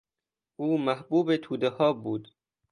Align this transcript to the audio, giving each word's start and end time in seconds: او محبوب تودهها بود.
او 0.55 0.77
محبوب 0.77 1.35
تودهها 1.37 1.93
بود. 1.93 2.31